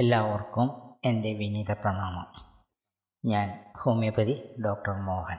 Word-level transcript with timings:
എല്ലാവർക്കും 0.00 0.94
എന്റെ 1.04 1.32
വിനീത 1.32 1.72
പ്രണാമം. 1.72 2.26
ഞാൻ 3.24 3.72
ഹോമിയോപ്പതി 3.78 4.54
ഡോക്ടർ 4.64 4.92
മോഹൻ. 4.92 5.36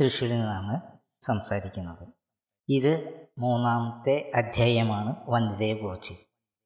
തൃശ്ശൂരിൽ 0.00 0.32
നിന്നാണ് 0.32 0.80
സംസാരിക്കുന്നത്. 1.26 2.08
ഇത് 2.68 3.24
മൂന്നാമത്തെ 3.38 4.32
അധ്യായമാണ് 4.34 5.16
വന്ധ്യതയെക്കുറിച്ച് 5.28 6.14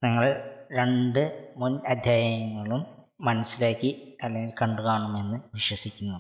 നിങ്ങൾ 0.04 0.54
രണ്ട് 0.72 1.54
മുൻ 1.56 1.80
അധ്യായങ്ങളും 1.86 2.86
മനസ്സിലാക്കി 3.20 4.18
അല്ലെങ്കിൽ 4.22 4.54
കണ്ടു 4.62 4.82
കാണുമെന്ന് 4.82 5.40
വിശ്വസിക്കുന്നു. 5.54 6.18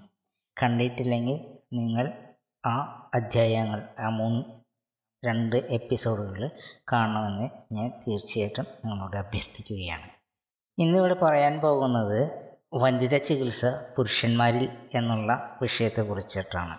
കണ്ടിട്ടില്ലെങ്കിൽ 0.62 1.58
നിങ്ങൾ 1.72 2.34
ആ 2.66 3.10
അധ്യായങ്ങൾ 3.14 3.88
ആ 3.98 4.08
മൂന്ന് 4.08 4.44
രണ്ട് 5.26 5.56
എപ്പിസോഡുകൾ 5.56 6.50
കാണണമെന്ന് 6.92 7.74
ഞാൻ 7.74 7.88
തീർച്ചയായിട്ടും 8.08 8.66
നിങ്ങളോട് 8.84 9.16
അഭ്യർത്ഥിക്കുകയാണ്. 9.16 10.17
ഇന്നിവിടെ 10.78 11.14
പറയാൻ 11.14 11.60
പോകുന്നത് 11.60 12.48
വന്ധ്യത 12.74 13.16
ചികിത്സ 13.16 13.66
പുരുഷന്മാരിൽ 13.96 14.68
എന്നുള്ള 14.94 15.58
വിഷയത്തെ 15.62 16.00
കുറിച്ചിട്ടാണ് 16.00 16.72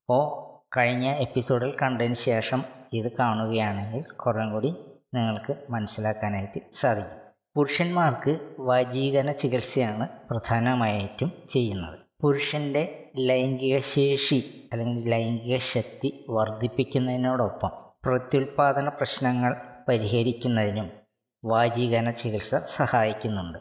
അപ്പോൾ 0.00 0.44
കഴിഞ്ഞ 0.76 1.06
എപ്പിസോഡിൽ 1.06 1.76
കണ്ടതിന് 1.82 2.14
ശേഷം 2.14 2.64
ഇത് 2.92 3.12
കാണുകയാണെങ്കിൽ 3.18 4.02
കുറേ 4.02 4.50
കൂടി 4.50 4.74
നിങ്ങൾക്ക് 5.14 5.56
മനസ്സിലാക്കാനായിട്ട് 5.70 6.60
സാധിക്കും. 6.80 7.20
പുരുഷന്മാർക്ക് 7.56 8.40
വജീകരണ 8.60 9.32
ചികിത്സയാണ് 9.32 10.08
പ്രധാനമായിട്ടും 10.30 11.32
ചെയ്യുന്നത്. 11.52 11.98
പുരുഷന്റെ 12.22 13.10
ലൈംഗിക 13.18 13.80
ശേഷി 13.80 14.68
അല്ലെങ്കിൽ 14.72 15.10
ലൈംഗിക 15.10 15.58
ശക്തി 15.58 16.26
വർദ്ധിപ്പിക്കുന്നതിനോടൊപ്പം 16.30 17.70
പ്രത്യുൽപാദന 18.04 18.88
പ്രശ്നങ്ങൾ 18.88 19.56
പരിഹരിക്കുന്നതിനും 19.88 21.03
വാചീകരണ 21.44 22.10
ചികിത്സ 22.10 22.54
സഹായിക്കുന്നുണ്ട്. 22.76 23.58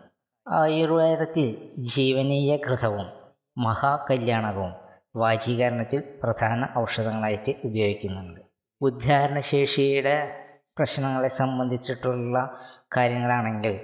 ആയുർവേദത്തിൽ 0.48 1.48
ജീവനീയ 1.96 2.58
ഘൃതവും 2.68 3.08
മഹാകല്യാണകവും 3.58 4.74
വാചീകരണത്തിൽ 5.16 6.00
പ്രധാന 6.24 6.70
ഔഷധങ്ങളായിട്ട് 6.80 7.52
ഉപയോഗിക്കുന്നുണ്ട്. 7.66 8.40
ഉദ്ധാരണശേഷിയുടെ 8.82 10.16
പ്രശ്നങ്ങളെ 10.78 11.28
സംബന്ധിച്ചിട്ടുള്ള 11.28 12.38
കാര്യങ്ങളാണെങ്കിൽ 12.98 13.76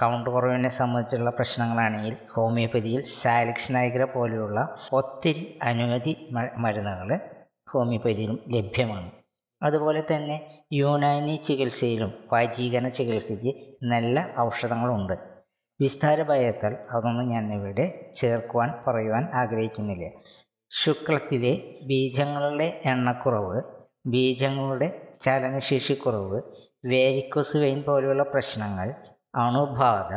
കൗണ്ട് 0.00 0.30
കുറവിനെ 0.30 0.68
സംബന്ധിച്ചുള്ള 0.68 1.30
പ്രശ്നങ്ങളാണെങ്കിൽ 1.30 2.14
ഹോമിയോപ്പതിയിൽ 2.34 3.02
സാലിക്സ് 3.22 3.74
നൈഗ്ര 3.74 4.04
പോലെയുള്ള 4.04 4.58
ഒത്തിരി 4.92 5.44
അനവധി 5.62 6.14
മരുന്നുകൾ 6.56 7.10
ഹോമിയോപ്പതിയിലും 7.72 8.38
ലഭ്യമാണ്. 8.48 9.10
അതുപോലെ 9.62 10.04
തന്നെ 10.12 10.66
യുനാനി 10.72 11.40
ചികിത്സയിലും 11.48 12.10
വാചീകരണ 12.32 12.88
ചികിത്സയ്ക്ക് 12.88 13.52
നല്ല 13.82 14.34
ഔഷധങ്ങളുണ്ട്. 14.40 15.16
വിസ്താര 15.80 16.22
ഭയത്താൽ 16.22 16.74
അതൊന്നും 16.90 17.28
ഞാൻ 17.28 17.54
ഇവിടെ 17.54 18.14
ചേർക്കുവാൻ 18.16 18.70
പറയുവാൻ 18.86 19.24
ആഗ്രഹിക്കുന്നില്ല. 19.34 20.04
ശുക്ലത്തിലെ 20.84 21.52
ബീജങ്ങളുടെ 21.86 22.82
എണ്ണക്കുറവ് 22.84 23.62
ബീജങ്ങളുടെ 24.06 25.16
ചലനശേഷിക്കുറവ് 25.24 26.42
വേരിക്കോസ് 26.86 27.56
വെയിൻ 27.56 27.82
പോലെയുള്ള 27.82 28.22
പ്രശ്നങ്ങൾ 28.22 28.88
അണുബാധ 29.34 30.10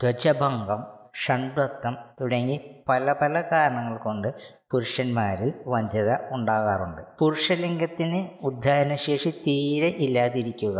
ത്വചഭംഗം 0.00 0.80
ഷണ്ഡത്വം 1.14 1.96
തുടങ്ങി 2.20 2.56
പല 2.88 3.12
പല 3.12 3.40
കാരണങ്ങൾ 3.40 3.96
കൊണ്ട് 3.98 4.28
പുരുഷന്മാരിൽ 4.72 5.52
വന്ധ്യത 5.66 6.10
ഉണ്ടാകാറുണ്ട്. 6.30 7.02
പുരുഷലിംഗത്തിന് 7.20 8.28
ഉദ്ധാരണശേഷി 8.42 9.30
തീരെ 9.46 9.88
ഇല്ലാതിരിക്കുക 9.88 10.78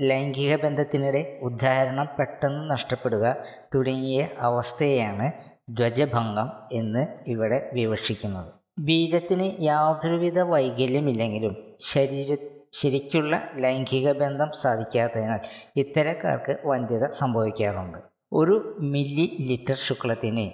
ലൈംഗിക 0.00 0.56
ബന്ധത്തിനിടെ 0.56 1.38
ഉദ്ധാരണം 1.42 2.08
പെട്ടെന്ന് 2.18 2.70
നഷ്ടപ്പെടുക 2.70 3.36
തുടങ്ങിയ 3.74 4.28
അവസ്ഥയാണ് 4.38 5.32
ധ്വജഭംഗം 5.76 6.52
എന്ന് 6.72 7.06
ഇവിടെ 7.26 7.70
വിവക്ഷിക്കുന്നത്. 7.72 8.50
ബീജത്തിന് 8.78 9.46
യാതൊരുവിധ 9.60 10.38
വൈകല്യമില്ലെങ്കിലും 10.38 11.54
ശരീര 11.92 12.36
ശരിക്കുള്ള 12.80 13.34
ലൈംഗിക 13.54 14.12
ബന്ധം 14.12 14.50
സാധിക്കാത്തതിനാൽ 14.62 15.40
ഇത്തരക്കാർക്ക് 15.76 16.56
വന്ധ്യത 16.64 17.04
സംഭവിക്കാറുണ്ട്. 17.10 18.15
ഒരു 18.38 18.76
മില്ലി 18.80 19.36
ലിറ്റർ 19.40 19.78
ശുക്ലത്തിന് 19.86 20.50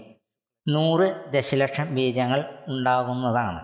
നൂറ് 0.69 1.33
ദശലക്ഷം 1.33 1.95
ബീജങ്ങൾ 1.95 2.45
ഉണ്ടാകുന്നതാണ്. 2.69 3.61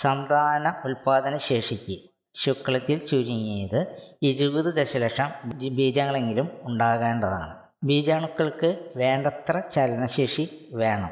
സന്താന 0.00 0.82
ഉൽപാദന 0.84 1.36
ശേഷിക്ക് 1.36 1.98
ശുക്ലത്തിൽ 2.34 3.06
ചുരുങ്ങിയത് 3.06 3.96
ഇരുപത് 4.22 4.74
ദശലക്ഷം 4.74 5.30
ബീജങ്ങളെങ്കിലും 5.74 6.50
ഉണ്ടാകേണ്ടതാണ്. 6.62 7.56
ബീജാണുക്കൾക്ക് 7.84 8.92
വേണ്ടത്ര 8.96 9.62
ചലനശേഷി 9.74 10.68
വേണം. 10.72 11.10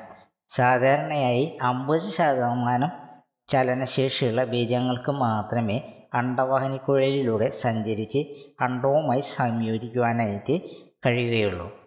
സാധാരണയായി 0.57 1.59
അമ്പത് 1.63 2.11
ശതമാനം 2.11 2.91
ചലനശേഷിയുള്ള 3.53 4.45
ബീജങ്ങൾക്ക് 4.45 5.11
മാത്രമേ 5.11 5.81
അണ്ടവാഹിനിക്കുഴലിലൂടെ 6.15 7.51
സഞ്ചരിച്ച് 7.63 8.19
അണ്ടവുമായി 8.61 9.21
സംയോജിക്കുവാനായിട്ട് 9.21 10.61
കഴിയുകയുള്ളൂ. 11.07 11.80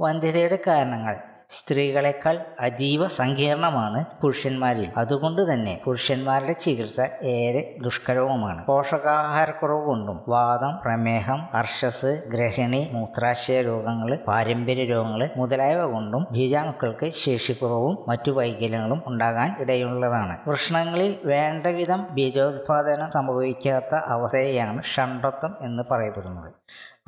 വന്ധ്യതയുടെ 0.00 0.58
കാരണങ്ങൾ. 0.66 1.16
സ്ത്രീകളെക്കാൾ 1.58 2.44
അതീവ 2.60 3.06
സങ്കീർണമാണ് 3.06 4.04
പുരുഷന്മാരിൽ. 4.22 4.92
അതുകൊണ്ട് 4.96 5.52
തന്നെ 5.52 5.80
പുരുഷന്മാരുടെ 5.84 6.52
ചികിത്സ 6.52 7.00
ഏറെ 7.22 7.74
ദുഷ്കരവുമാണ്. 7.82 8.66
പോഷകാഹാരക്കുറവ് 8.66 9.84
കൊണ്ടും 9.84 10.20
വാദം 10.28 10.80
പ്രമേഹം 10.84 11.48
അർഷസ് 11.54 12.22
ഗ്രഹിണി 12.28 12.90
മൂത്രാശയ 12.92 13.62
രോഗങ്ങൾ 13.62 14.18
പാരമ്പര്യ 14.28 14.84
രോഗങ്ങൾ 14.84 15.30
മുതലായവ 15.36 15.82
കൊണ്ടും 15.84 16.26
ബീജാണുക്കൾക്ക് 16.32 17.10
ശേഷിക്കുറവും 17.24 17.98
മറ്റു 18.08 18.30
വൈകല്യങ്ങളും 18.30 19.02
ഉണ്ടാകാൻ 19.06 19.56
ഇടയുള്ളതാണ്. 19.60 20.38
വൃഷ്ണങ്ങളിൽ 20.48 21.18
വേണ്ടവിധം 21.24 22.06
ബീജോത്പാദനം 22.10 23.10
സംഭവിക്കാത്ത 23.10 23.94
അവസ്ഥയാണ് 23.94 24.82
ഷണ്ടത്വം 24.82 25.56
എന്ന് 25.60 25.82
പറയപ്പെടുന്നത്. 25.90 26.52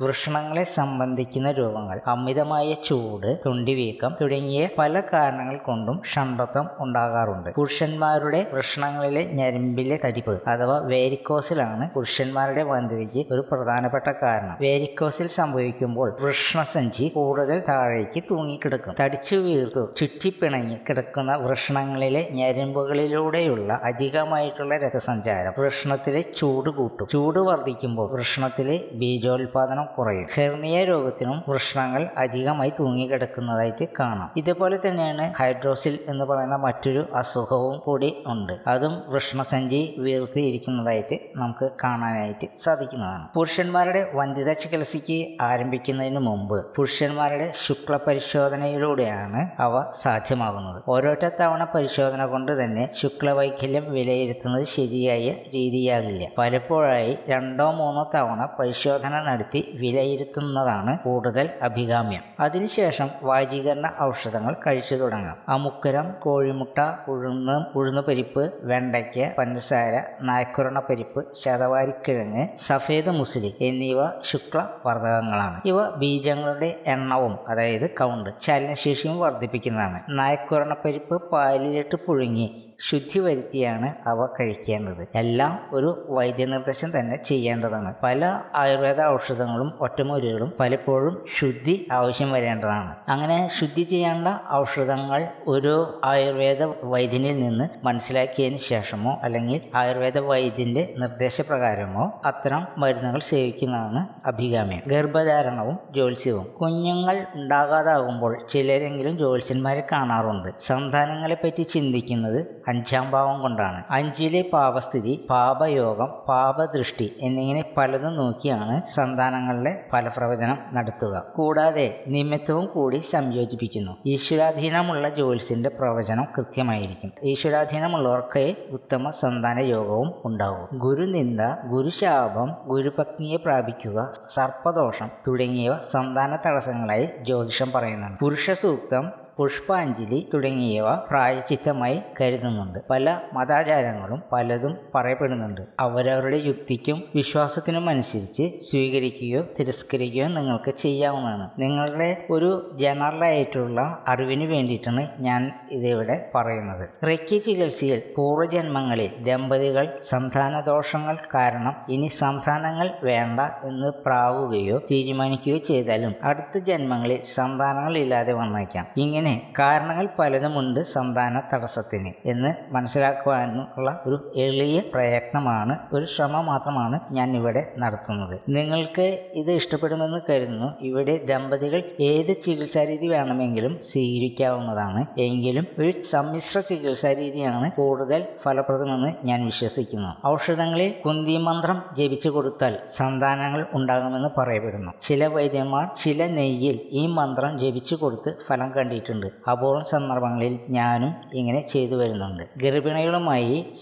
വൃഷണങ്ങളെ 0.05 0.63
സംബന്ധിക്കുന്ന 0.77 1.49
രോഗങ്ങൾ 1.59 1.97
അമിതമായ 2.07 2.69
ചൂട് 2.87 3.29
തൊണ്ടിവീക്കം 3.45 4.11
തുടങ്ങിയ 4.21 4.61
പല 4.79 5.01
കാരണങ്ങൾ 5.13 5.57
കൊണ്ടും 5.67 5.97
ഷണ്ടത്വം 6.13 6.67
ഉണ്ടാകാറുണ്ട്. 6.79 7.49
പുരുഷന്മാരുടെ 7.57 8.39
വൃഷണങ്ങളിലെ 8.53 9.23
ഞരമ്പിലെ 9.39 9.97
തടിപ്പ് 10.05 10.35
അഥവാ 10.53 10.77
വേരിക്കോസിലാണ് 10.93 11.85
പുരുഷന്മാരുടെ 11.95 12.63
വന്ധ്യതയ്ക്ക് 12.71 13.23
ഒരു 13.33 13.43
പ്രധാനപ്പെട്ട 13.51 14.09
കാരണം. 14.23 14.55
വേരിക്കോസിൽ 14.61 15.27
സംഭവിക്കുമ്പോൾ 15.39 16.09
വൃഷ്ണസഞ്ചി 16.21 17.05
കൂടുതൽ 17.17 17.59
താഴേക്ക് 17.69 18.23
തൂങ്ങിക്കിടക്കും. 18.31 18.95
തടിച്ചു 19.01 19.37
വീർത്തു 19.47 19.83
ചുറ്റിപ്പിണങ്ങി 19.99 20.77
കിടക്കുന്ന 20.87 21.31
വൃഷണങ്ങളിലെ 21.45 22.23
ഞരമ്പുകളിലൂടെയുള്ള 22.39 23.79
അധികമായിട്ടുള്ള 23.91 24.73
രക്തസഞ്ചാരം 24.85 25.53
വൃഷണത്തിലെ 25.59 26.21
ചൂട് 26.39 26.69
കൂട്ടും. 26.77 27.05
ചൂട് 27.13 27.39
വർദ്ധിക്കുമ്പോൾ 27.49 28.07
വൃഷണത്തിലെ 28.15 28.77
ബീജോത്പാദനം 29.01 29.87
കുറയും. 29.97 30.27
ഹെർണിയ 30.35 30.83
രോഗത്തിനും 30.83 31.43
വൃഷ്ണങ്ങൾ 31.49 32.09
അധികമായി 32.17 32.73
തൂങ്ങിക്കിടക്കുന്നതായിട്ട് 32.79 33.87
കാണാം. 33.99 34.31
ഇതുപോലെ 34.37 34.79
തന്നെയാണ് 34.87 35.33
ഹൈഡ്രോസിൽ 35.39 35.99
എന്ന് 36.07 36.25
പറയുന്ന 36.25 36.55
മറ്റൊരു 36.55 37.07
അസുഖവും 37.15 37.79
കൂടി 37.79 38.23
ഉണ്ട്. 38.27 38.53
അതും 38.67 39.03
വൃഷ്ണസഞ്ചി 39.07 39.95
വീർത്തിയിരിക്കുന്നതായിട്ട് 39.97 41.19
നമുക്ക് 41.35 41.69
കാണാനായിട്ട് 41.83 42.47
സാധിക്കുന്നതാണ്. 42.65 43.27
പുരുഷന്മാരുടെ 43.35 44.11
വന്ധ്യത 44.13 44.53
ചികിത്സയ്ക്ക് 44.53 45.37
ആരംഭിക്കുന്നതിന് 45.41 46.19
മുമ്പ് 46.19 46.65
പുരുഷന്മാരുടെ 46.75 47.51
ശുക്ല 47.67 47.97
പരിശോധനയിലൂടെയാണ് 47.97 49.61
അവ 49.61 49.85
സാധ്യമാകുന്നത്. 50.01 50.83
ഓരോറ്റ 50.87 51.25
തവണ 51.41 51.63
പരിശോധന 51.75 52.25
കൊണ്ട് 52.25 52.63
തന്നെ 52.63 52.89
ശുക്ലവൈകല്യം 53.01 53.91
വിലയിരുത്തുന്നത് 53.91 54.65
ശരിയായ 54.65 55.31
രീതിയാകില്ല. 55.55 56.27
പലപ്പോഴായി 56.37 57.17
രണ്ടോ 57.29 57.71
മൂന്നോ 57.71 58.11
തവണ 58.15 58.47
പരിശോധന 58.59 59.19
നടത്തി 59.21 59.72
വിലയിരുത്തുന്നതാണ് 59.81 60.99
കൂടുതൽ 60.99 61.49
അഭികാമ്യം. 61.61 62.23
അതിനുശേഷം 62.39 63.09
വാചീകരണ 63.23 63.87
ഔഷധങ്ങൾ 64.01 64.55
കഴിച്ചു 64.67 64.95
തുടങ്ങാം. 64.95 65.37
അമുക്കരം 65.49 66.07
കോഴിമുട്ട 66.19 66.79
ഉഴുന്ന് 67.07 67.77
ഉഴുന്നുപരിപ്പ് 67.77 68.53
വെണ്ടയ്ക്ക് 68.63 69.33
പഞ്ചസാര 69.37 70.01
നായ്ക്കുരണ 70.21 70.79
പരിപ്പ് 70.79 71.23
ശതവാരിക്കിഴങ്ങ് 71.43 72.47
സഫേദ് 72.67 73.09
മുസ്ലി 73.09 73.55
എന്നിവ 73.61 73.99
ശുക്ല 74.23 74.67
വർദ്ധകങ്ങളാണ് 74.85 75.61
ഇവ 75.65 75.89
ബീജങ്ങളുടെ 75.95 76.83
എണ്ണവും 76.87 77.37
അതായത് 77.47 77.89
കൗണ്ട് 77.89 78.29
ചലനശേഷിയും 78.45 79.19
വർദ്ധിപ്പിക്കുന്നതാണ്. 79.19 79.99
നായ്ക്കുരണ 80.09 80.75
പരിപ്പ് 80.85 81.15
പാലിലിട്ട് 81.31 81.95
പുഴുങ്ങി 82.07 82.47
ശുദ്ധി 82.89 83.19
വരുത്തിയാണ് 83.19 83.93
അവ 84.07 84.25
കഴിക്കേണ്ടത്. 84.25 85.07
എല്ലാം 85.15 85.59
ഒരു 85.73 86.07
വൈദ്യനിർദ്ദേശം 86.09 86.99
തന്നെ 86.99 87.17
ചെയ്യേണ്ടതാണ്. 87.17 87.93
പല 88.03 88.41
ആയുർവേദ 88.55 89.01
ഔഷധങ്ങളും 89.01 89.73
ഒറ്റമൂലികളും 89.81 90.53
പലപ്പോഴും 90.59 91.25
ശുദ്ധി 91.39 91.87
ആവശ്യം 91.91 92.31
വരേണ്ടതാണ്. 92.31 92.95
അങ്ങനെ 93.09 93.49
ശുദ്ധി 93.59 93.81
ചെയ്യേണ്ട 93.81 94.27
ഔഷധങ്ങൾ 94.53 95.27
ഒരു 95.47 96.01
ആയുർവേദ 96.05 96.63
വൈദ്യനിൽ 96.83 97.39
നിന്ന് 97.39 97.85
മനസ്സിലാക്കിയതിന് 97.85 98.57
ശേഷമോ 98.57 99.19
അല്ലെങ്കിൽ 99.23 99.61
ആയുർവേദ 99.75 100.17
വൈദ്യന്റെ 100.17 100.93
നിർദ്ദേശപ്രകാരമോ 100.97 102.21
അത്തരം 102.25 102.67
മരുന്നുകൾ 102.77 103.19
സേവിക്കുന്നതാണ് 103.19 104.07
അഭികാമ്യം. 104.25 104.81
ഗർഭധാരണവും 104.87 105.79
ജ്യോത്സ്യവും. 105.93 106.45
കുഞ്ഞുങ്ങൾ 106.61 107.25
ഉണ്ടാകാതാകുമ്പോൾ 107.35 108.37
ചിലരെങ്കിലും 108.53 109.17
ജ്യോത്സ്യന്മാരെ 109.17 109.83
കാണാറുണ്ട്. 109.91 110.49
സന്താനങ്ങളെപ്പറ്റി 110.67 111.63
ചിന്തിക്കുന്നത് 111.63 112.63
അഞ്ചാം 112.73 113.05
ഭാവം 113.15 113.37
കൊണ്ടാണ്. 113.43 113.79
അഞ്ചിലെ 113.97 114.41
പാപസ്ഥിതി 114.53 115.13
പാപയോഗം 115.31 116.09
പാപദൃഷ്ടി 116.29 117.07
എന്നിങ്ങനെ 117.27 117.63
പലതും 117.77 118.13
നോക്കിയാണ് 118.21 118.75
സന്താനങ്ങളുടെ 118.95 119.73
ഫലപ്രവചനം 119.91 120.57
നടത്തുക. 120.75 121.15
കൂടാതെ 121.37 121.87
നിമിത്തവും 122.15 122.65
കൂടി 122.75 122.99
സംയോജിപ്പിക്കുന്നു. 123.13 123.93
ഈശ്വരാധീനമുള്ള 124.13 125.05
ജോലിസിന്റെ 125.19 125.69
പ്രവചനം 125.79 126.25
കൃത്യമായിരിക്കും. 126.35 127.11
ഈശ്വരാധീനമുള്ളവർക്ക് 127.31 128.43
ഉത്തമ 128.77 129.11
സന്താന 129.21 129.59
യോഗവും 129.73 130.09
ഉണ്ടാവും. 130.29 130.67
ഗുരുനിന്ദ 130.85 131.41
ഗുരുശാപം 131.73 132.49
ഗുരുപത്നിയെ 132.71 133.37
പ്രാപിക്കുക 133.45 133.97
സർപ്പദോഷം 134.35 135.09
തുടങ്ങിയവ 135.27 135.75
സന്താന 135.93 136.31
തടസ്സങ്ങളായി 136.45 137.05
ജ്യോതിഷം 137.27 137.69
പറയുന്നുണ്ട് 137.75 138.19
പുരുഷ 138.23 138.51
സൂക്തം 138.63 139.05
പുഷ്പാഞ്ജലി 139.37 140.29
തുടങ്ങിയവ 140.33 140.95
പ്രായചിത്തമായി 140.95 142.01
കരുതുന്നുണ്ട്. 142.21 142.79
പല 142.89 143.05
മതാചാരങ്ങളും 143.33 144.23
പലതും 144.33 144.73
പറയപ്പെടുന്നുണ്ട്. 144.95 145.61
അവരവരുടെ 145.79 146.37
യുക്തിക്കും 146.45 147.03
വിശ്വാസത്തിനും 147.15 147.89
അനുസരിച്ച് 147.89 148.45
സ്വീകരിക്കുകയോ 148.69 149.41
തിരസ്കരിക്കുകയോ 149.59 150.27
നിങ്ങൾക്ക് 150.27 150.73
ചെയ്യാവുന്നതാണ്. 150.77 151.47
നിങ്ങളുടെ 151.59 152.09
ഒരു 152.29 152.49
ജനറൽ 152.79 153.23
ആയിട്ടുള്ള 153.23 153.79
അറിവിന് 154.07 154.43
വേണ്ടിയിട്ടാണ് 154.43 155.03
ഞാൻ 155.19 155.41
ഇതിവിടെ 155.71 156.17
പറയുന്നത്. 156.35 156.85
റെക്കി 157.07 157.37
ചികിത്സയിൽ 157.37 158.01
പൂർവജന്മങ്ങളിൽ 158.17 159.11
ദമ്പതികൾ 159.23 159.85
സന്താന 160.09 160.59
ദോഷങ്ങൾ 160.59 161.17
കാരണം 161.35 161.75
ഇനി 161.89 162.07
സന്താനങ്ങൾ 162.07 162.89
വേണ്ട 163.03 163.39
എന്ന് 163.39 163.91
പ്രാവുകയോ 164.05 164.77
തീരുമാനിക്കുകയോ 164.91 165.57
ചെയ്താലും 165.57 166.15
അടുത്ത 166.23 166.63
ജന്മങ്ങളിൽ 166.63 167.19
സന്താനങ്ങൾ 167.35 167.97
ഇല്ലാതെ 167.97 168.33
വന്നേക്കാം. 168.33 168.87
ഇങ്ങനെ 168.97 169.22
കാരണങ്ങൾ 169.57 170.09
പലതുമുണ്ട് 170.19 170.79
സന്താന 170.85 171.41
തടസ്സത്തിന് 171.53 172.11
എന്ന് 172.25 172.73
മനസ്സിലാക്കുവാനുള്ള 172.73 174.03
ഒരു 174.07 174.31
എളിയ 174.35 174.79
പ്രയത്നമാണ് 174.93 175.77
ഒരു 175.93 176.05
ശ്രമം 176.05 176.45
മാത്രമാണ് 176.45 176.99
ഞാൻ 177.11 177.35
ഇവിടെ 177.35 177.73
നടത്തുന്നത്. 177.77 178.39
നിങ്ങൾക്ക് 178.49 179.27
ഇത് 179.33 179.51
ഇഷ്ടപ്പെടുമെന്ന് 179.51 180.19
കരുതുന്നു. 180.29 180.73
ഇവിടെ 180.81 181.25
ദമ്പതികൾ 181.25 181.83
ഏത് 181.99 182.31
ചികിത്സാരീതി 182.45 183.07
വേണമെങ്കിലും 183.07 183.79
സ്വീകരിക്കാവുന്നതാണ്. 183.91 185.05
എങ്കിലും 185.17 185.67
ഒരു 185.79 185.93
സമ്മിശ്ര 186.11 186.59
ചികിത്സാരീതിയാണ് 186.59 187.71
കൂടുതൽ 187.71 188.27
ഫലപ്രദമെന്ന് 188.43 189.27
ഞാൻ 189.27 189.45
വിശ്വസിക്കുന്നു. 189.45 190.27
ഔഷധങ്ങളിൽ 190.27 190.93
കുന്തി 191.05 191.37
മന്ത്രം 191.37 191.83
ജപിച്ചു 191.97 192.29
കൊടുത്താൽ 192.29 192.79
സന്താനങ്ങൾ 192.97 193.65
ഉണ്ടാകുമെന്ന് 193.73 194.29
പറയപ്പെടുന്നു. 194.37 194.91
ചില 195.07 195.27
വൈദ്യന്മാർ 195.27 195.85
ചില 196.03 196.27
നെയ്യിൽ 196.27 196.79
ഈ 196.91 197.07
മന്ത്രം 197.07 197.59
ജപിച്ചു 197.59 197.95
കൊടുത്ത് 197.95 198.35
ഫലം 198.49 198.71
കണ്ടിട്ടുണ്ട്. 198.71 199.12
അപൂർവം 199.51 199.83
സന്ദർഭങ്ങളിൽ 199.91 200.59
ഞാനും 200.69 201.15
ഇങ്ങനെ 201.33 201.67
ചെയ്തു 201.73 201.95
വരുന്നുണ്ട്. 201.95 202.43
ഗർഭിണികളുമായി 202.57 203.73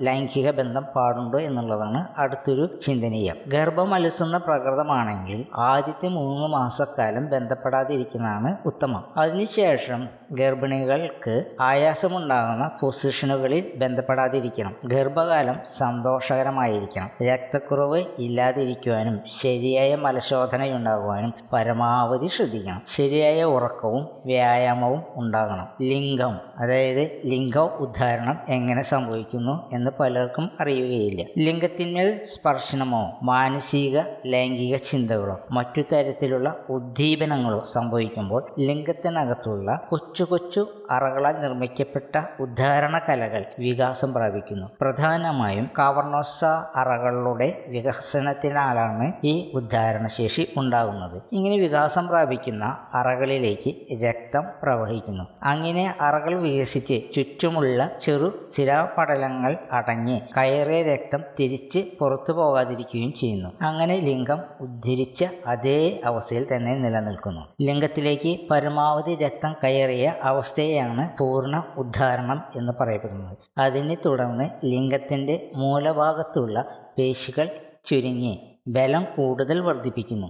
ലൈംഗിക 0.00 0.50
ബന്ധം 0.50 0.84
പാടുണ്ടോ 0.96 1.38
എന്നുള്ളതാണ് 1.38 2.08
അടുത്തൊരു 2.18 2.68
ചിന്തനീയം. 2.86 3.36
ഗർഭം 3.48 3.94
അലസുന്ന 3.94 4.36
പ്രകൃതമാണെങ്കിൽ 4.36 5.46
ആദ്യത്തെ 5.54 6.08
മൂന്ന് 6.08 6.46
മാസക്കാലം 6.46 7.28
ബന്ധപ്പെടാതിരിക്കുന്നതാണ് 7.30 8.56
ഉത്തമം. 8.66 9.04
അതിനുശേഷം 9.16 10.08
ഗർഭിണികൾക്ക് 10.32 11.44
ആയാസമുണ്ടാകുന്ന 11.60 12.70
പൊസിഷനുകളിൽ 12.80 13.72
ബന്ധപ്പെടാതിരിക്കണം. 13.76 14.76
ഗർഭകാലം 14.84 15.56
സന്തോഷകരമായിരിക്കണം. 15.78 17.10
രക്തക്കുറവ് 17.22 18.04
ഇല്ലാതിരിക്കുവാനും 18.18 19.20
ശരിയായ 19.42 19.94
മലശോധനയുണ്ടാകുവാനും 19.96 21.34
പരമാവധി 21.52 22.26
ശ്രദ്ധിക്കണം. 22.26 22.82
ശരിയായ 22.96 23.44
ഉറക്കവും 23.44 24.08
വ്യായാമവും 24.26 25.02
ഉണ്ടാകണം. 25.16 25.68
ലിംഗം 25.82 26.38
അതായത് 26.58 27.20
ലിംഗ 27.26 27.58
ഉദ്ധാരണം 27.58 28.38
എങ്ങനെ 28.48 28.82
സംഭവിക്കുന്നു 28.82 29.70
എന്ന് 29.72 29.90
പലർക്കും 30.00 30.50
അറിയുകയില്ല. 30.60 31.24
ലിംഗത്തിന്മേൽ 31.38 32.20
സ്പർശനമോ 32.34 33.18
മാനസിക 33.22 34.00
ലൈംഗിക 34.26 34.76
ചിന്തകളോ 34.76 35.40
മറ്റു 35.50 35.82
തരത്തിലുള്ള 35.92 36.56
ഉദ്ദീപനങ്ങളോ 36.68 37.64
സംഭവിക്കുമ്പോൾ 37.74 38.42
ലിംഗത്തിനകത്തുള്ള 38.58 39.80
കൊച്ചു 39.88 40.17
കൊച്ചു 40.18 40.34
കൊച്ചു 40.34 40.66
അറകളാൽ 40.90 41.34
നിർമ്മിക്കപ്പെട്ട 41.40 42.20
ഉദ്ധാരണ 42.40 42.98
കലകൾ 42.98 43.44
വികാസം 43.58 44.12
പ്രാപിക്കുന്നു. 44.12 44.66
പ്രധാനമായും 44.80 45.70
കാവർണോസ 45.78 46.44
അറകളുടെ 46.76 47.64
വികസനത്തിനാലാണ് 47.68 49.12
ഈ 49.24 49.50
ഉദ്ധാരണശേഷി 49.54 50.46
ഉണ്ടാകുന്നത്. 50.56 51.22
ഇങ്ങനെ 51.32 51.56
വികാസം 51.56 52.08
പ്രാപിക്കുന്ന 52.08 52.76
അറകളിലേക്ക് 52.94 53.74
രക്തം 54.04 54.44
പ്രവഹിക്കുന്നു. 54.62 55.24
അങ്ങനെ 55.42 55.94
അറകൾ 56.00 56.40
വികസിച്ച് 56.40 56.98
ചുറ്റുമുള്ള 57.16 57.90
ചെറു 58.02 58.32
ചിരാപടലങ്ങൾ 58.56 59.56
അടങ്ങി 59.72 60.18
കയറിയ 60.36 60.82
രക്തം 60.82 61.20
തിരിച്ച് 61.40 61.84
പുറത്തു 62.00 62.32
പോകാതിരിക്കുകയും 62.32 63.12
ചെയ്യുന്നു. 63.12 63.52
അങ്ങനെ 63.62 63.96
ലിംഗം 64.00 64.40
ഉദ്ധരിച്ച 64.60 65.24
അതേ 65.46 66.00
അവസ്ഥയിൽ 66.04 66.46
തന്നെ 66.56 66.74
നിലനിൽക്കുന്നു. 66.74 67.46
ലിംഗത്തിലേക്ക് 67.62 68.36
പരമാവധി 68.50 69.14
രക്തം 69.14 69.54
കയറിയ 69.64 70.07
അവസ്ഥയെയാണ് 70.22 71.18
പൂർണ 71.18 71.64
ഉദ്ധാരണം 71.76 72.44
എന്ന് 72.56 72.72
പറയപ്പെടുന്നത്. 72.80 73.36
അതിനെ 73.58 73.96
തുടർന്ന് 74.06 74.50
ലിംഗത്തിന്റെ 74.64 75.50
മൂലഭാഗത്തുള്ള 75.54 76.64
പേശികൾ 76.98 77.48
ചുരുങ്ങി 77.90 78.58
ബലം 78.68 79.06
കൂടുതൽ 79.16 79.60
വർദ്ധിപ്പിക്കുന്നു. 79.60 80.26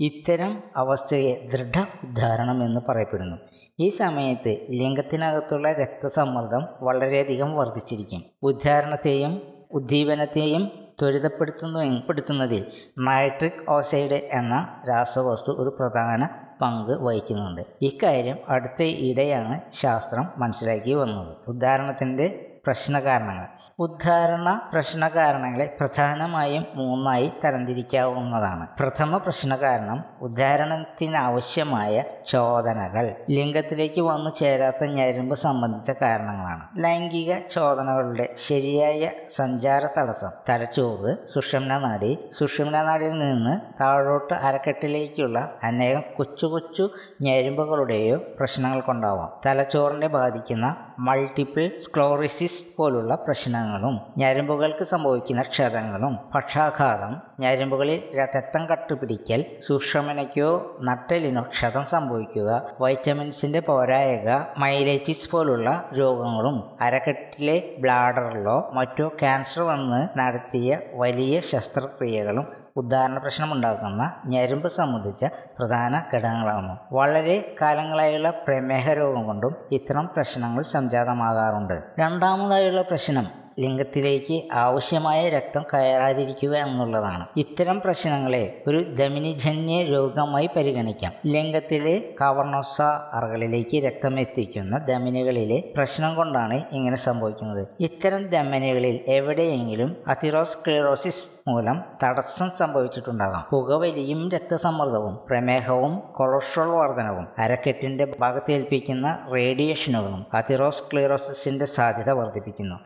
ഇത്തരം 0.00 0.62
അവസ്ഥയെ 0.76 1.48
ദൃഢ 1.52 1.84
ഉദ്ധാരണം 2.04 2.64
എന്ന് 2.64 2.80
പറയപ്പെടുന്നു. 2.88 3.36
ഈ 3.80 3.88
സമയത്ത് 3.88 4.66
ലിംഗത്തിനകത്തുള്ള 4.70 5.72
രക്തസമ്മർദ്ദം 5.72 6.66
വളരെയധികം 6.82 7.56
വർദ്ധിച്ചിരിക്കും. 7.56 8.24
ഉദ്ധാരണത്തെയും 8.42 9.42
ഉദ്ദീപനത്തെയും 9.72 10.70
ത്വരിതപ്പെടുത്തുന്നു 11.00 12.02
പെടുത്തുന്നതിൽ 12.08 12.66
നൈട്രിക് 12.98 13.70
ഓക്സൈഡ് 13.70 14.12
എന്ന 14.12 14.82
രാസവസ്തു 14.88 15.50
ഒരു 15.52 15.76
പ്രധാന 15.80 16.28
പങ്ക് 16.62 16.92
വഹിക്കുന്നുണ്ട്. 16.92 17.60
ഇക്കാര്യം 17.82 18.36
അടുത്ത 18.48 18.82
ഇടെയാണ് 18.82 19.60
ശാസ്ത്രം 19.72 20.28
മനസ്സിലാക്കി 20.36 20.92
വന്നത്. 20.92 21.36
ഉദാഹരണത്തിന്റെ 21.48 22.56
പ്രശ്നകാരണങ്ങൾ. 22.66 23.61
ഉദ്ധാരണ 23.82 24.60
പ്രശ്നകാരണങ്ങളെ 24.72 25.76
പ്രധാനമായും 25.80 26.66
മൂന്നായി 26.74 27.32
തരംതിരിക്കാവുന്നതാണ്. 27.44 28.66
പ്രഥമ 28.78 29.16
പ്രശ്നകാരണം 29.16 30.04
ഉദ്ധാരണത്തിനാവശ്യമായ 30.22 32.04
ചോദനകൾ. 32.30 33.14
ലിംഗത്തിലേക്ക് 33.30 34.00
വന്നു 34.00 34.30
ചേരാത്ത 34.30 34.84
ഞരമ്പ് 34.84 35.36
സംബന്ധിച്ച 35.36 35.90
കാരണങ്ങളാണ്. 36.02 36.62
ലൈംഗിക 36.76 37.38
ചോദനകളുടെ 37.52 38.28
ശരിയായ 38.48 39.10
സഞ്ചാര 39.36 39.86
തടസ്സം. 39.98 40.30
തലച്ചോറ് 40.48 41.16
സുഷുമ്ന 41.34 41.78
നാടി. 41.78 42.18
സുഷുമ്ന 42.38 42.82
നാഡിയിൽ 42.82 43.18
നിന്ന് 43.18 43.60
താഴോട്ട് 43.80 44.34
അരക്കെട്ടിലേക്കുള്ള 44.34 45.50
അനേകം 45.62 46.02
കൊച്ചു 46.16 46.46
കൊച്ചു 46.46 46.88
ഞരമ്പുകളുടെയോ 47.22 48.18
പ്രശ്നങ്ങൾ 48.38 48.80
കൊണ്ടാവാം. 48.80 49.30
തലച്ചോറിനെ 49.46 50.08
ബാധിക്കുന്ന 50.08 50.76
മൾട്ടിപ്പിൾ 51.02 51.64
സ്ക്ലോറിസിസ് 51.84 52.62
പോലുള്ള 52.76 53.12
പ്രശ്നങ്ങളും 53.24 53.94
ഞരമ്പുകൾക്ക് 54.18 54.84
സംഭവിക്കുന്ന 54.84 55.42
ക്ഷതങ്ങളും 55.42 56.14
പക്ഷാഘാതം 56.34 57.12
ഞരമ്പുകളിൽ 57.40 57.98
രക്തം 58.18 58.64
കട്ടുപിടിക്കൽ 58.66 59.40
സുഷമനയ്ക്കോ 59.66 60.50
നട്ടലിനോ 60.82 61.42
ക്ഷതം 61.48 61.84
സംഭവിക്കുക 61.84 62.50
വൈറ്റമിൻസിന്റെ 62.80 63.60
പോരായക 63.60 64.28
മൈലേറ്റിസ് 64.58 65.30
പോലുള്ള 65.30 65.68
രോഗങ്ങളും 65.98 66.58
അരക്കെട്ടിലെ 66.80 67.56
ബ്ലാഡറിലോ 67.78 68.58
മറ്റോ 68.74 69.08
ക്യാൻസർ 69.20 69.62
വന്ന് 69.64 70.02
നടത്തിയ 70.18 70.70
വലിയ 70.94 71.40
ശസ്ത്രക്രിയകളും 71.52 72.46
ഉദാഹരണ 72.76 73.18
പ്രശ്നമുണ്ടാക്കുന്ന 73.18 74.02
ഞരമ്പ് 74.26 74.68
സംബന്ധിച്ച 74.68 75.24
പ്രധാന 75.58 76.02
ഘടകങ്ങളാണ് 76.14 76.72
വളരെ 76.92 77.56
കാലങ്ങളായുള്ള 77.60 78.30
പ്രമേഹ 78.30 78.92
രോഗം 78.92 79.26
കൊണ്ടും 79.26 79.54
ഇത്തരം 79.72 80.06
പ്രശ്നങ്ങൾ 80.06 80.62
സംജാതമാകാറുണ്ട്. 80.72 81.76
രണ്ടാമതായുള്ള 81.98 82.82
പ്രശ്നം 82.82 83.41
ലിംഗത്തിലേക്ക് 83.60 84.42
ആവശ്യമായ 84.52 85.28
രക്തം 85.28 85.64
കയറാതിരിക്കുക 85.74 86.56
എന്നുള്ളതാണ്. 86.56 87.26
ഇത്തരം 87.36 87.80
പ്രശ്നങ്ങളെ 87.80 88.62
ഒരു 88.66 88.94
ധമനിജന്യ 88.94 89.82
രോഗമായി 89.82 90.48
പരിഗണിക്കാം. 90.56 91.12
ലിംഗത്തിലെ 91.26 92.14
കവർണോസ 92.20 92.82
അറകളിലേക്ക് 93.12 93.84
രക്തം 93.84 94.20
എത്തിക്കുന്ന 94.20 94.78
ധമനികളിലെ 94.78 95.72
പ്രശ്നം 95.76 96.14
കൊണ്ടാണ് 96.14 96.64
ഇങ്ങനെ 96.72 96.96
സംഭവിക്കുന്നത്. 96.96 97.68
ഇത്തരം 97.80 98.26
ധമനികളിൽ 98.30 99.00
എവിടെയെങ്കിലും 99.08 99.96
അതിറോസ്ക്ലിറോസിസ് 100.08 101.32
മൂലം 101.48 101.82
തടസ്സം 102.04 102.50
സംഭവിച്ചിട്ടുണ്ടാകാം. 102.58 103.44
പുകവലിയും 103.50 104.30
രക്തസമ്മർദ്ദവും 104.30 105.18
പ്രമേഹവും 105.30 105.98
കൊളസ്ട്രോൾ 105.98 106.68
വർധനവും 106.68 107.28
അരക്കെട്ടിന്റെ 107.38 108.06
ഭാഗത്തേൽപ്പിക്കുന്ന 108.20 109.18
റേഡിയേഷനുകളും 109.34 110.26
അതിറോസ്ക്ലിറോസിസിന്റെ 110.34 111.64
സാധ്യത 111.64 112.10
വർദ്ധിപ്പിക്കുന്നു. 112.10 112.76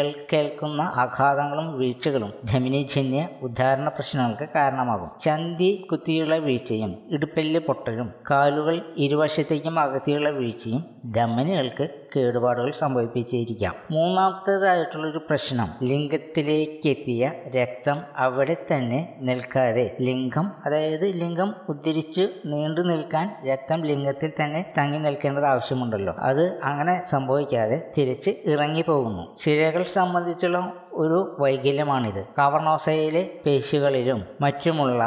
ധമനികൾക്കേൽക്കുന്ന 0.00 0.82
ആഘാതങ്ങളും 1.02 1.66
വീഴ്ചകളും 1.78 2.30
ധമിനിജന്യ 2.50 3.22
ഉദ്ധാരണ 3.42 3.88
പ്രശ്നങ്ങൾക്ക് 3.88 4.46
കാരണമാകും. 4.54 5.10
ചന്തി 5.24 5.70
കുത്തിയുള്ള 5.90 6.34
വീഴ്ചയും 6.38 6.92
ഇടുപ്പെല്ല് 7.10 7.60
പൊട്ടലും 7.60 8.08
കാലുകൾ 8.30 8.76
ഇരുവശത്തേക്കും 8.96 9.76
അകത്തിയുള്ള 9.80 10.30
വീഴ്ചയും 10.30 10.82
ധമനികൾക്ക് 11.14 11.86
കേടുപാടുകൾ 12.16 12.70
സംഭവിപ്പിച്ചിരിക്കാം. 12.82 13.74
മൂന്നാമത്തേതായിട്ടുള്ളൊരു 13.90 15.20
പ്രശ്നം 15.28 15.68
ലിംഗത്തിലേക്കെത്തിയ 15.82 17.30
രക്തം 17.56 17.98
അവിടെ 18.26 18.56
തന്നെ 18.72 19.00
നിൽക്കാതെ 19.20 19.86
ലിംഗം 20.00 20.46
അതായത് 20.66 21.06
ലിംഗം 21.22 21.54
ഉദ്ധരിച്ച് 21.68 22.24
നീണ്ടു 22.46 22.80
നിൽക്കാൻ 22.80 23.28
രക്തം 23.48 23.80
ലിംഗത്തിൽ 23.84 24.32
തന്നെ 24.40 24.62
തങ്ങി 24.78 24.98
നിൽക്കേണ്ടത് 24.98 25.44
ആവശ്യമുണ്ടല്ലോ. 25.44 26.14
അത് 26.20 26.44
അങ്ങനെ 26.62 26.94
സംഭവിക്കാതെ 27.10 27.78
തിരിച്ച് 27.98 28.30
ഇറങ്ങി 28.52 28.82
പോകുന്നു 28.82 29.24
സിരകൾ 29.44 29.82
സംബന്ധിച്ചുള്ള 29.98 30.58
ഒരു 30.92 31.36
വൈകല്യമാണിത്. 31.40 32.26
കവർണോസയിലെ 32.38 33.30
പേശികളിലും 33.46 34.26
മറ്റുമുള്ള 34.40 35.02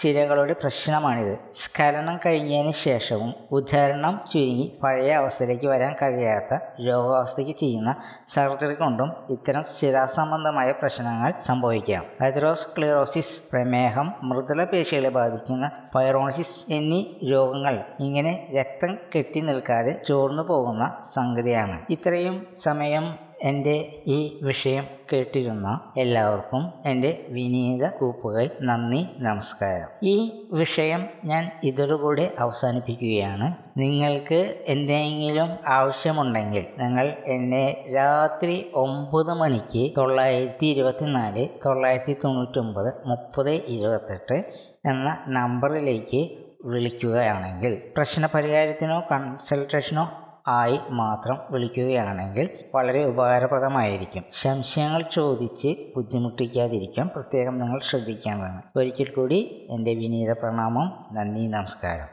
ശിരകളുടെ 0.00 0.52
പ്രശ്നമാണിത്. 0.52 1.38
സ്ഖലനം 1.56 2.18
കഴിഞ്ഞതിന് 2.26 2.72
ശേഷവും 2.72 3.34
ഉദ്ധരണം 3.52 4.20
ചുരുങ്ങി 4.32 4.78
പഴയ 4.82 5.12
അവസ്ഥയിലേക്ക് 5.12 5.66
വരാൻ 5.66 5.94
കഴിയാത്ത 6.02 6.58
രോഗാവസ്ഥയ്ക്ക് 6.86 7.52
ചെയ്യുന്ന 7.60 7.94
സർജറി 8.34 8.74
കൊണ്ടും 8.74 9.12
ഇത്തരം 9.30 9.64
ശിരാസംബന്ധമായ 9.80 10.72
പ്രശ്നങ്ങൾ 10.72 11.32
സംഭവിക്കാം. 11.46 12.04
അതിറോസ്ക്ലിറോസിസ് 12.20 13.50
പ്രമേഹം 13.52 14.14
മൃദുല 14.22 14.64
പേശികളെ 14.64 15.08
ബാധിക്കുന്ന 15.08 15.70
പൈറോണിസിസ് 15.94 16.72
എന്നീ 16.72 17.04
രോഗങ്ങൾ 17.32 17.84
ഇങ്ങനെ 18.00 18.48
രക്തം 18.58 18.98
കെട്ടി 19.16 19.40
നിൽക്കാതെ 19.40 20.02
ചോർന്നു 20.08 20.42
പോകുന്ന 20.42 20.96
സംഗതിയാണ്. 21.16 21.82
ഇത്രയും 21.90 22.46
സമയം 22.64 23.27
എന്റെ 23.42 24.02
ഈ 24.06 24.38
വിഷയം 24.42 24.84
കേട്ടിരുന്ന 25.12 25.80
എല്ലാവർക്കും 25.96 26.72
എന്റെ 26.86 27.26
വിനീത 27.28 27.88
കൂപ്പുകൈ 27.88 28.48
നന്ദി 28.60 29.08
നമസ്കാരം. 29.18 29.88
ഈ 30.02 30.46
വിഷയം 30.52 31.08
ഞാൻ 31.24 31.50
ഇതോടുകൂടി 31.64 32.28
അവസാനിപ്പിക്കുകയാണ്. 32.38 33.56
നിങ്ങൾക്ക് 33.78 34.56
എന്തെങ്കിലും 34.66 35.58
ആവശ്യമുണ്ടെങ്കിൽ 35.66 36.66
നിങ്ങൾ 36.78 37.16
എന്നെ 37.26 37.84
രാത്രി 37.94 38.70
ഒമ്പത് 38.74 39.34
മണിക്ക് 39.34 39.94
തൊള്ളായിരത്തി 39.96 40.66
ഇരുപത്തിനാല് 40.66 41.48
തൊള്ളായിരത്തി 41.66 42.16
തൊണ്ണൂറ്റൊമ്പത് 42.24 43.08
മുപ്പത് 43.08 43.50
ഇരുപത്തെട്ട് 43.50 44.44
എന്ന 44.88 45.24
നമ്പറിലേക്ക് 45.28 46.38
വിളിക്കുകയാണെങ്കിൽ 46.64 47.82
പ്രശ്നപരിഹാരത്തിനോ 47.96 49.00
കൺസൾട്ടേഷനോ 49.12 50.27
ആയി 50.48 50.78
മാത്രം 50.90 51.38
വിളിക്കുകയാണെങ്കിൽ 51.50 52.50
വളരെ 52.74 53.04
ഉപകാരപ്രദമായിരിക്കും. 53.04 54.24
സംശയങ്ങൾ 54.42 55.04
ചോദിച്ച് 55.14 55.74
ബുദ്ധിമുട്ടിക്കാതിരിക്കാൻ 55.96 57.08
പ്രത്യേകം 57.08 57.58
നിങ്ങൾ 57.58 57.80
ശ്രദ്ധിക്കേണ്ടതാണ്. 57.90 58.62
ഒരിക്കൽ 58.76 59.10
കൂടി 59.16 59.68
എന്റെ 59.70 59.94
വിനീത 59.94 60.32
പ്രണാമം. 60.32 60.92
നന്ദി 61.12 61.46
നമസ്കാരം. 61.46 62.06